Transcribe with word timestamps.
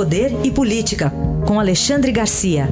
Poder 0.00 0.30
e 0.42 0.50
Política, 0.50 1.12
com 1.46 1.60
Alexandre 1.60 2.10
Garcia. 2.10 2.64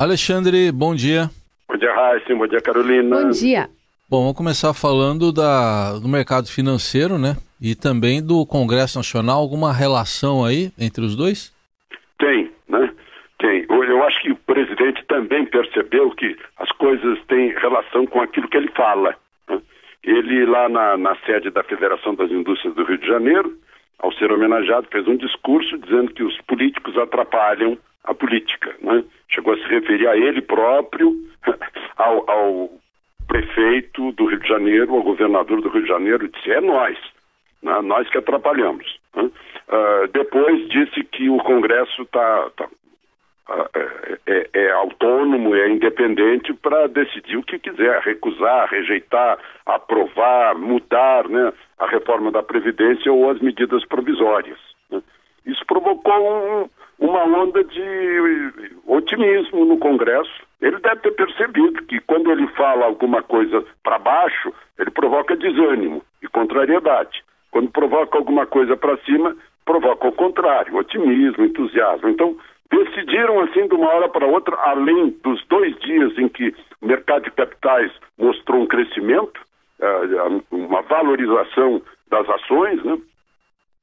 Alexandre, 0.00 0.72
bom 0.72 0.96
dia. 0.96 1.30
Bom 1.68 1.76
dia, 1.76 1.94
Raíssa. 1.94 2.34
Bom 2.34 2.48
dia, 2.48 2.60
Carolina. 2.60 3.22
Bom 3.22 3.30
dia. 3.30 3.70
Bom, 4.10 4.22
vamos 4.22 4.36
começar 4.36 4.74
falando 4.74 5.30
da, 5.30 5.96
do 6.00 6.08
mercado 6.08 6.48
financeiro, 6.48 7.16
né? 7.16 7.36
E 7.62 7.76
também 7.76 8.20
do 8.20 8.44
Congresso 8.44 8.98
Nacional. 8.98 9.38
Alguma 9.38 9.72
relação 9.72 10.44
aí 10.44 10.72
entre 10.76 11.04
os 11.04 11.14
dois? 11.14 11.54
Tem, 12.18 12.50
né? 12.68 12.92
Tem. 13.38 13.64
Eu 13.70 14.02
acho 14.02 14.20
que 14.22 14.32
o 14.32 14.36
presidente 14.38 15.04
também 15.06 15.46
percebeu 15.46 16.10
que 16.16 16.36
as 16.58 16.68
coisas 16.72 17.16
têm 17.28 17.54
relação 17.60 18.06
com 18.06 18.20
aquilo 18.20 18.48
que 18.48 18.56
ele 18.56 18.72
fala. 18.76 19.14
Ele, 20.08 20.46
lá 20.46 20.68
na, 20.70 20.96
na 20.96 21.14
sede 21.26 21.50
da 21.50 21.62
Federação 21.62 22.14
das 22.14 22.30
Indústrias 22.30 22.74
do 22.74 22.82
Rio 22.82 22.96
de 22.96 23.06
Janeiro, 23.06 23.52
ao 23.98 24.10
ser 24.12 24.32
homenageado, 24.32 24.88
fez 24.90 25.06
um 25.06 25.16
discurso 25.16 25.76
dizendo 25.76 26.14
que 26.14 26.22
os 26.22 26.34
políticos 26.42 26.96
atrapalham 26.96 27.76
a 28.04 28.14
política. 28.14 28.74
Né? 28.80 29.04
Chegou 29.28 29.52
a 29.52 29.58
se 29.58 29.64
referir 29.64 30.08
a 30.08 30.16
ele 30.16 30.40
próprio, 30.40 31.12
ao, 31.96 32.30
ao 32.30 32.70
prefeito 33.26 34.12
do 34.12 34.24
Rio 34.24 34.40
de 34.40 34.48
Janeiro, 34.48 34.94
ao 34.94 35.02
governador 35.02 35.60
do 35.60 35.68
Rio 35.68 35.82
de 35.82 35.88
Janeiro, 35.88 36.28
disse: 36.28 36.50
é 36.52 36.60
nós, 36.62 36.96
né? 37.62 37.78
nós 37.82 38.08
que 38.08 38.16
atrapalhamos. 38.16 38.98
Né? 39.14 39.24
Uh, 39.24 40.08
depois 40.12 40.66
disse 40.70 41.04
que 41.04 41.28
o 41.28 41.36
Congresso 41.38 42.00
está 42.00 42.50
tá, 42.56 42.64
uh, 42.64 42.70
é, 44.26 44.50
é, 44.52 44.70
autônomo, 44.72 45.54
é 45.54 45.70
independente 45.70 46.52
para 46.52 46.86
decidir 46.86 47.36
o 47.36 47.42
que 47.42 47.58
quiser, 47.58 48.00
recusar, 48.00 48.68
rejeitar, 48.68 49.38
aprovar, 49.64 50.54
mudar 50.54 51.28
né? 51.28 51.52
a 51.78 51.86
reforma 51.86 52.30
da 52.30 52.42
Previdência 52.42 53.12
ou 53.12 53.30
as 53.30 53.40
medidas 53.40 53.84
provisórias. 53.86 54.58
Né? 54.90 55.00
Isso 55.46 55.64
provocou 55.66 56.14
um, 56.14 56.68
uma 56.98 57.24
onda 57.24 57.64
de 57.64 58.52
otimismo 58.86 59.64
no 59.64 59.78
Congresso. 59.78 60.46
Ele 60.60 60.78
deve 60.78 61.00
ter 61.00 61.12
percebido 61.12 61.82
que 61.84 62.00
quando 62.00 62.30
ele 62.30 62.46
fala 62.48 62.84
alguma 62.84 63.22
coisa 63.22 63.64
para 63.82 63.98
baixo, 63.98 64.52
ele 64.78 64.90
provoca 64.90 65.36
desânimo 65.36 66.02
e 66.22 66.28
contrariedade. 66.28 67.24
Quando 67.50 67.70
provoca 67.70 68.18
alguma 68.18 68.44
coisa 68.44 68.76
para 68.76 68.98
cima, 68.98 69.34
provoca 69.64 70.08
o 70.08 70.12
contrário, 70.12 70.76
otimismo, 70.76 71.44
entusiasmo. 71.44 72.08
Então, 72.08 72.36
decidiram 72.84 73.40
assim 73.40 73.66
de 73.66 73.74
uma 73.74 73.88
hora 73.88 74.08
para 74.08 74.26
outra, 74.26 74.56
além 74.56 75.10
dos 75.22 75.44
dois 75.46 75.76
dias 75.80 76.16
em 76.18 76.28
que 76.28 76.54
o 76.80 76.86
mercado 76.86 77.24
de 77.24 77.30
capitais 77.32 77.92
mostrou 78.18 78.62
um 78.62 78.66
crescimento, 78.66 79.40
eh, 79.80 80.42
uma 80.50 80.82
valorização 80.82 81.82
das 82.10 82.28
ações, 82.28 82.82
né? 82.84 82.98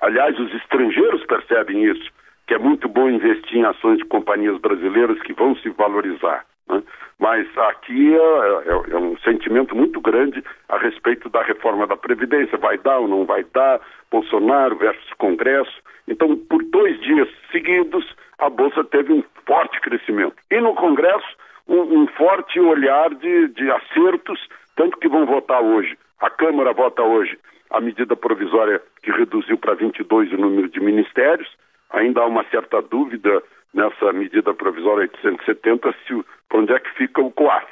Aliás, 0.00 0.38
os 0.38 0.52
estrangeiros 0.54 1.24
percebem 1.26 1.84
isso 1.84 2.10
que 2.46 2.54
é 2.54 2.58
muito 2.58 2.88
bom 2.88 3.08
investir 3.08 3.58
em 3.58 3.64
ações 3.64 3.98
de 3.98 4.04
companhias 4.04 4.58
brasileiras 4.58 5.20
que 5.22 5.32
vão 5.32 5.54
se 5.56 5.68
valorizar. 5.70 6.44
Né? 6.68 6.82
Mas 7.16 7.46
aqui 7.56 8.12
é, 8.12 8.18
é, 8.18 8.92
é, 8.92 8.96
um 8.96 9.16
sentimento 9.18 9.76
muito 9.76 10.00
grande 10.00 10.42
a 10.68 10.78
respeito 10.78 11.28
da 11.28 11.42
reforma 11.42 11.86
da 11.86 11.96
Previdência. 11.96 12.58
Vai 12.58 12.76
dar 12.78 12.98
ou 12.98 13.06
não 13.06 13.24
vai 13.24 13.44
dar? 13.54 13.80
Bolsonaro 14.10 14.74
versus 14.76 15.12
Congresso. 15.18 15.80
Então, 16.08 16.36
por 16.36 16.60
dois 16.64 17.00
dias 17.02 17.28
seguidos, 17.52 18.04
a 18.40 18.50
Bolsa 18.50 18.84
teve 18.84 19.12
um 19.12 19.24
forte 19.46 19.80
crescimento. 19.80 20.36
E 20.50 20.60
no 20.60 20.74
Congresso, 20.74 21.28
um, 21.68 22.02
um 22.02 22.06
forte 22.08 22.58
olhar 22.58 23.14
de, 23.14 23.48
de 23.48 23.70
acertos, 23.70 24.40
tanto 24.76 24.98
que 24.98 25.08
vão 25.08 25.26
votar 25.26 25.62
hoje. 25.62 25.96
A 26.20 26.30
Câmara 26.30 26.72
vota 26.72 27.02
hoje 27.02 27.38
a 27.70 27.80
medida 27.80 28.16
provisória 28.16 28.82
que 29.02 29.10
reduziu 29.10 29.56
para 29.56 29.74
22 29.74 30.32
o 30.32 30.36
número 30.36 30.68
de 30.68 30.80
ministérios 30.80 31.48
ainda 31.90 32.20
há 32.20 32.26
uma 32.26 32.44
certa 32.44 32.80
dúvida 32.80 33.42
nessa 33.74 34.12
medida 34.12 34.54
provisória 34.54 35.02
870 35.02 35.94
se 36.06 36.24
para 36.48 36.58
onde 36.58 36.72
é 36.72 36.78
que 36.80 36.90
fica 36.94 37.20
o 37.20 37.30
COAF. 37.30 37.66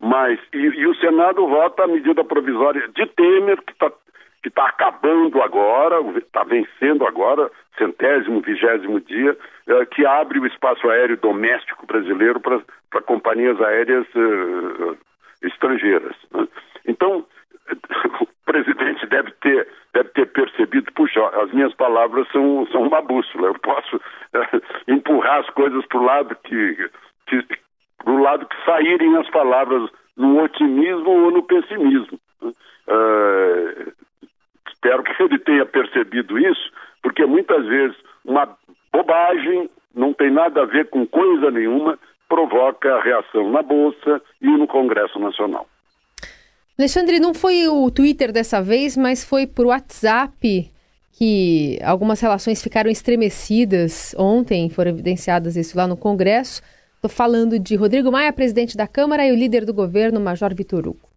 Mas, 0.00 0.38
e, 0.52 0.58
e, 0.58 0.86
o 0.86 0.94
Senado 0.96 1.46
vota 1.46 1.84
a 1.84 1.86
medida 1.86 2.24
provisória 2.24 2.86
de 2.88 3.06
Temer, 3.06 3.56
que 3.62 3.72
está 3.72 3.90
que 4.42 4.50
tá 4.50 4.66
acabando 4.68 5.42
agora, 5.42 6.00
está 6.18 6.44
vencendo 6.44 7.06
agora, 7.06 7.50
centésimo, 7.76 8.40
vigésimo 8.40 9.00
dia, 9.00 9.36
eh, 9.66 9.86
que 9.86 10.06
abre 10.06 10.38
o 10.38 10.46
espaço 10.46 10.88
aéreo 10.88 11.16
doméstico 11.16 11.86
brasileiro 11.86 12.40
para 12.40 13.02
companhias 13.02 13.60
aéreas 13.60 14.06
eh, 14.14 14.96
estrangeiras. 15.42 16.16
Né? 16.32 16.48
Então, 16.86 17.24
o 18.20 18.26
presidente 18.44 19.06
deve 19.06 19.30
ter 19.32 19.66
deve 19.94 20.10
ter 20.10 20.26
percebido, 20.26 20.92
puxa, 20.92 21.20
as 21.42 21.50
minhas 21.52 21.74
palavras 21.74 22.28
são, 22.30 22.66
são 22.70 22.82
uma 22.82 23.02
bússola, 23.02 23.48
eu 23.48 23.58
posso 23.58 24.00
é, 24.32 24.92
empurrar 24.92 25.40
as 25.40 25.50
coisas 25.50 25.84
para 25.86 25.98
o 25.98 26.04
lado 26.04 26.36
que, 26.44 26.90
que 27.26 27.44
pro 27.98 28.22
lado 28.22 28.46
que 28.46 28.64
saírem 28.64 29.16
as 29.16 29.28
palavras 29.30 29.90
no 30.16 30.42
otimismo 30.42 31.10
ou 31.10 31.30
no 31.30 31.42
pessimismo. 31.42 32.18
Uh, 32.42 33.92
espero 34.78 35.02
que 35.02 35.22
ele 35.22 35.38
tenha 35.40 35.66
percebido 35.66 36.38
isso, 36.38 36.70
porque 37.02 37.26
muitas 37.26 37.66
vezes 37.66 37.96
uma 38.24 38.48
bobagem 38.92 39.68
não 39.94 40.12
tem 40.12 40.30
nada 40.30 40.62
a 40.62 40.66
ver 40.66 40.88
com 40.88 41.06
coisa 41.06 41.50
nenhuma, 41.50 41.98
provoca 42.28 43.00
reação 43.02 43.50
na 43.50 43.62
Bolsa 43.62 44.22
e 44.40 44.46
no 44.46 44.66
Congresso 44.66 45.18
Nacional. 45.18 45.66
Alexandre, 46.78 47.18
não 47.18 47.34
foi 47.34 47.66
o 47.66 47.90
Twitter 47.90 48.30
dessa 48.30 48.62
vez, 48.62 48.96
mas 48.96 49.24
foi 49.24 49.46
por 49.46 49.66
WhatsApp 49.66 50.70
que 51.12 51.78
algumas 51.82 52.20
relações 52.20 52.62
ficaram 52.62 52.88
estremecidas 52.88 54.14
ontem, 54.16 54.70
foram 54.70 54.92
evidenciadas 54.92 55.56
isso 55.56 55.76
lá 55.76 55.88
no 55.88 55.96
Congresso. 55.96 56.62
Estou 56.94 57.10
falando 57.10 57.58
de 57.58 57.74
Rodrigo 57.74 58.12
Maia, 58.12 58.32
presidente 58.32 58.76
da 58.76 58.86
Câmara, 58.86 59.26
e 59.26 59.32
o 59.32 59.34
líder 59.34 59.64
do 59.64 59.74
governo, 59.74 60.20
Major 60.20 60.54
Vitor 60.54 60.86
Hugo. 60.86 61.07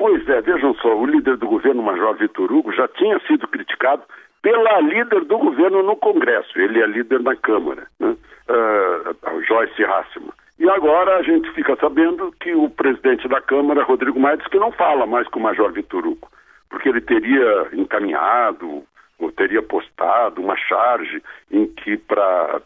Pois 0.00 0.26
é, 0.30 0.40
vejam 0.40 0.72
só, 0.76 0.96
o 0.96 1.04
líder 1.04 1.36
do 1.36 1.46
governo, 1.46 1.82
Major 1.82 2.16
Vitor 2.16 2.50
Hugo, 2.50 2.72
já 2.72 2.88
tinha 2.88 3.20
sido 3.26 3.46
criticado 3.46 4.02
pela 4.40 4.80
líder 4.80 5.26
do 5.26 5.36
governo 5.36 5.82
no 5.82 5.94
Congresso. 5.94 6.58
Ele 6.58 6.80
é 6.82 6.86
líder 6.86 7.20
na 7.20 7.36
Câmara, 7.36 7.86
né? 8.00 8.16
uh, 8.48 9.42
Joyce 9.42 9.84
Hassman. 9.84 10.32
E 10.58 10.70
agora 10.70 11.18
a 11.18 11.22
gente 11.22 11.52
fica 11.52 11.76
sabendo 11.76 12.32
que 12.40 12.54
o 12.54 12.70
presidente 12.70 13.28
da 13.28 13.42
Câmara, 13.42 13.84
Rodrigo 13.84 14.18
Maia, 14.18 14.38
diz 14.38 14.46
que 14.46 14.58
não 14.58 14.72
fala 14.72 15.04
mais 15.04 15.28
com 15.28 15.38
o 15.38 15.42
Major 15.42 15.70
Vitor 15.70 16.06
Hugo, 16.06 16.30
porque 16.70 16.88
ele 16.88 17.02
teria 17.02 17.68
encaminhado 17.74 18.82
ou 19.18 19.30
teria 19.30 19.60
postado 19.60 20.40
uma 20.40 20.56
charge 20.56 21.22
em 21.50 21.66
que 21.66 21.98
para 21.98 22.62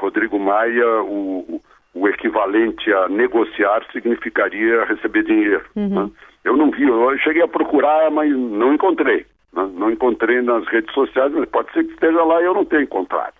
Rodrigo 0.00 0.40
Maia 0.40 1.02
o, 1.02 1.38
o 1.48 1.60
equivalente 2.08 2.92
a 2.92 3.08
negociar 3.08 3.84
significaria 3.92 4.84
receber 4.84 5.22
dinheiro. 5.24 5.64
Uhum. 5.76 6.04
Né? 6.04 6.10
Eu 6.44 6.56
não 6.56 6.70
vi, 6.70 6.82
eu 6.82 7.16
cheguei 7.18 7.42
a 7.42 7.48
procurar, 7.48 8.10
mas 8.10 8.30
não 8.30 8.74
encontrei. 8.74 9.26
Né? 9.52 9.70
Não 9.74 9.90
encontrei 9.90 10.42
nas 10.42 10.66
redes 10.66 10.92
sociais, 10.92 11.32
mas 11.32 11.48
pode 11.48 11.72
ser 11.72 11.84
que 11.84 11.92
esteja 11.92 12.22
lá 12.22 12.42
e 12.42 12.44
eu 12.44 12.54
não 12.54 12.64
tenha 12.64 12.82
encontrado. 12.82 13.34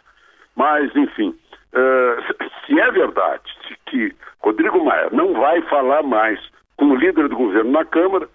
Mas, 0.57 0.95
enfim, 0.95 1.35
uh, 1.75 2.47
se 2.67 2.79
é 2.79 2.91
verdade 2.91 3.43
que 3.87 4.13
Rodrigo 4.41 4.85
Maia 4.85 5.09
não 5.13 5.33
vai 5.35 5.61
falar 5.63 6.03
mais 6.03 6.39
com 6.77 6.87
o 6.87 6.97
líder 6.97 7.29
do 7.29 7.37
governo 7.37 7.73
na 7.73 7.85
Câmara, 7.85 8.29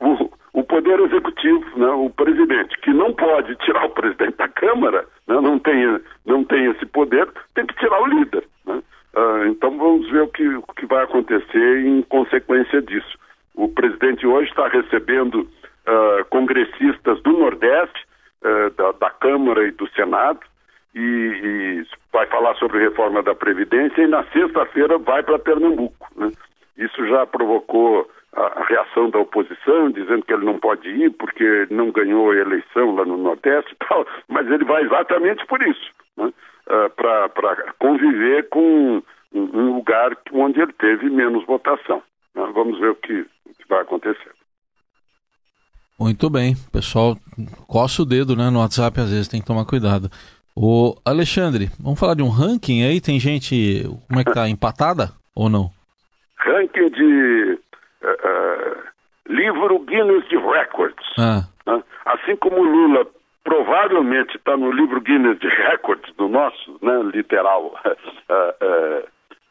o, 0.00 0.30
o 0.52 0.64
Poder 0.64 1.00
Executivo, 1.00 1.64
né, 1.76 1.88
o 1.88 2.10
presidente, 2.10 2.78
que 2.80 2.92
não 2.92 3.12
pode 3.12 3.54
tirar 3.56 3.84
o 3.86 3.90
presidente 3.90 4.36
da 4.36 4.48
Câmara, 4.48 5.06
né, 5.26 5.40
não 5.40 6.44
tem 6.44 6.66
esse 6.70 6.86
poder, 6.86 7.28
tem 7.54 7.66
que 7.66 7.74
tirar 7.76 8.00
o 8.02 8.06
líder. 8.06 8.44
Né? 8.66 8.82
Uh, 9.16 9.46
então 9.46 9.76
vamos 9.76 10.10
ver 10.10 10.22
o 10.22 10.28
que, 10.28 10.46
o 10.48 10.62
que 10.76 10.86
vai 10.86 11.04
acontecer 11.04 11.86
em 11.86 12.02
consequência 12.02 12.82
disso. 12.82 13.18
O 13.54 13.68
presidente 13.68 14.26
hoje 14.26 14.50
está 14.50 14.68
recebendo 15.04 15.40
uh, 15.42 16.24
congressistas 16.30 17.22
do 17.22 17.32
Nordeste, 17.32 18.06
uh, 18.42 18.70
da, 18.70 18.92
da 18.92 19.10
Câmara 19.10 19.66
e 19.66 19.70
do 19.70 19.88
Senado, 19.90 20.40
e, 20.94 21.00
e, 21.00 21.86
vai 22.12 22.26
falar 22.26 22.54
sobre 22.54 22.78
reforma 22.78 23.22
da 23.22 23.34
Previdência 23.34 24.00
e 24.00 24.06
na 24.06 24.22
sexta-feira 24.26 24.96
vai 24.98 25.24
para 25.24 25.40
Pernambuco. 25.40 26.08
Né? 26.16 26.30
Isso 26.78 27.04
já 27.08 27.26
provocou 27.26 28.08
a, 28.32 28.60
a, 28.60 28.64
reação 28.64 29.10
da 29.10 29.18
oposição, 29.18 29.90
dizendo 29.90 30.24
que 30.24 30.32
ele 30.32 30.44
não 30.44 30.58
pode 30.58 30.88
ir 30.88 31.10
porque 31.10 31.66
não 31.70 31.90
ganhou 31.90 32.30
a 32.30 32.36
eleição 32.36 32.94
lá 32.94 33.04
no 33.04 33.16
Nordeste 33.16 33.76
tal, 33.88 34.06
mas 34.28 34.48
ele 34.50 34.64
vai 34.64 34.84
exatamente 34.84 35.44
por 35.46 35.60
isso, 35.62 35.90
né? 36.16 36.26
uh, 36.26 36.90
para 36.90 37.72
conviver 37.80 38.48
com 38.48 39.02
um, 39.32 39.50
um, 39.52 39.74
lugar 39.74 40.16
onde 40.32 40.60
ele 40.60 40.72
teve 40.74 41.10
menos 41.10 41.44
votação. 41.44 42.00
Né? 42.36 42.48
Vamos 42.54 42.78
ver 42.78 42.90
o 42.90 42.94
que, 42.94 43.26
o 43.46 43.54
que 43.58 43.68
vai 43.68 43.80
acontecer. 43.80 44.30
Muito 45.98 46.28
bem, 46.28 46.54
pessoal, 46.72 47.16
coça 47.68 48.02
o 48.02 48.04
dedo 48.04 48.34
né, 48.34 48.50
no 48.50 48.60
WhatsApp 48.60 49.00
às 49.00 49.10
vezes, 49.10 49.28
tem 49.28 49.40
que 49.40 49.46
tomar 49.46 49.64
cuidado. 49.64 50.10
O 50.56 50.94
Alexandre, 51.04 51.68
vamos 51.80 51.98
falar 51.98 52.14
de 52.14 52.22
um 52.22 52.28
ranking 52.28 52.84
aí? 52.84 53.00
Tem 53.00 53.18
gente, 53.18 53.84
como 54.08 54.20
é 54.20 54.24
que 54.24 54.32
tá, 54.32 54.48
empatada 54.48 55.10
ou 55.34 55.48
não? 55.48 55.70
Ranking 56.36 56.90
de 56.90 57.58
uh, 58.02 58.08
uh, 58.08 58.74
Records. 60.52 61.06
Ah. 61.18 61.44
Né? 61.66 61.82
Assim 62.06 62.36
como 62.36 62.58
o 62.58 62.64
Lula 62.64 63.06
provavelmente 63.44 64.36
está 64.36 64.56
no 64.56 64.72
livro 64.72 65.00
Guinness 65.00 65.38
de 65.38 65.48
Records, 65.48 66.12
do 66.16 66.28
nosso, 66.28 66.78
né, 66.82 67.02
literal, 67.14 67.74
uh, 67.84 69.04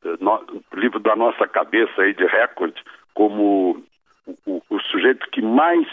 uh, 0.09 0.17
no, 0.19 0.63
livro 0.73 0.99
da 0.99 1.15
nossa 1.15 1.47
cabeça 1.47 2.01
aí 2.01 2.13
de 2.13 2.25
recorde, 2.25 2.81
como 3.13 3.83
o, 4.45 4.61
o, 4.69 4.79
sujeito 4.81 5.29
que 5.31 5.41
mais 5.41 5.87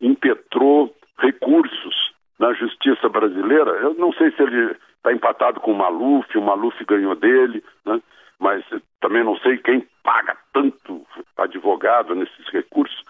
impetrou 0.00 0.94
recursos 1.18 2.12
na 2.38 2.52
justiça 2.52 3.08
brasileira. 3.08 3.70
Eu 3.72 3.94
não 3.94 4.12
sei 4.12 4.30
se 4.32 4.42
ele 4.42 4.76
está 4.96 5.12
empatado 5.12 5.60
com 5.60 5.72
o 5.72 5.76
Maluf, 5.76 6.36
o 6.36 6.42
Maluf 6.42 6.84
ganhou 6.84 7.14
dele, 7.14 7.62
né? 7.84 8.00
mas 8.38 8.64
também 9.00 9.24
não 9.24 9.36
sei 9.38 9.56
quem 9.58 9.86
paga 10.02 10.36
tanto 10.52 11.06
advogado 11.36 12.14
nesses 12.14 12.46
recursos. 12.50 13.02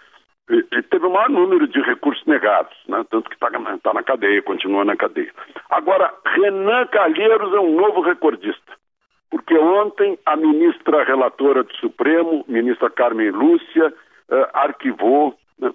Ele 0.48 0.82
teve 0.82 1.06
o 1.06 1.12
maior 1.12 1.28
número 1.28 1.66
de 1.66 1.80
recursos 1.80 2.24
negados, 2.26 2.76
né? 2.86 3.04
tanto 3.10 3.28
que 3.28 3.34
está 3.34 3.50
tá 3.82 3.94
na 3.94 4.02
cadeia, 4.02 4.42
continua 4.42 4.84
na 4.84 4.94
cadeia. 4.94 5.32
Agora, 5.70 6.12
Renan 6.24 6.86
Calheiros 6.86 7.52
é 7.52 7.58
um 7.58 7.74
novo 7.74 8.00
recordista, 8.00 8.72
porque 9.28 9.58
ontem 9.58 10.16
a 10.24 10.36
ministra 10.36 11.02
relatora 11.02 11.64
do 11.64 11.74
Supremo, 11.76 12.44
ministra 12.46 12.88
Carmen 12.90 13.30
Lúcia, 13.30 13.88
uh, 13.88 14.46
arquivou 14.52 15.36
né, 15.58 15.72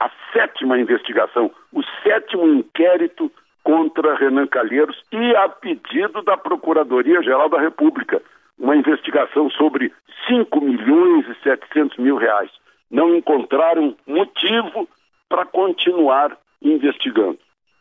a 0.00 0.10
sétima 0.32 0.78
investigação, 0.78 1.50
o 1.72 1.82
sétimo 2.02 2.46
inquérito 2.46 3.30
contra 3.62 4.16
Renan 4.16 4.46
Calheiros 4.46 5.02
e 5.10 5.36
a 5.36 5.48
pedido 5.48 6.22
da 6.22 6.36
Procuradoria-Geral 6.36 7.48
da 7.48 7.60
República, 7.60 8.20
uma 8.58 8.76
investigação 8.76 9.50
sobre 9.50 9.92
5 10.28 10.60
milhões 10.60 11.26
e 11.28 11.42
700 11.42 11.96
mil 11.98 12.16
reais. 12.16 12.50
Não 12.90 13.14
encontraram 13.16 13.96
motivo 14.06 14.88
para 15.28 15.46
continuar 15.46 16.36
investigando. 16.62 17.38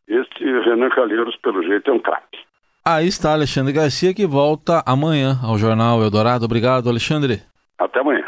Este 0.07 0.43
Renan 0.43 0.89
Calheiros, 0.89 1.35
pelo 1.37 1.63
jeito, 1.63 1.91
é 1.91 1.93
um 1.93 1.99
craque. 1.99 2.39
Aí 2.85 3.07
está 3.07 3.31
Alexandre 3.31 3.71
Garcia, 3.71 4.13
que 4.13 4.25
volta 4.25 4.83
amanhã 4.85 5.37
ao 5.41 5.57
Jornal 5.57 6.01
Eldorado. 6.01 6.43
Obrigado, 6.45 6.89
Alexandre. 6.89 7.41
Até 7.77 7.99
amanhã. 7.99 8.25